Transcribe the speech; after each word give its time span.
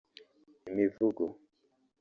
imivugo 0.69 1.25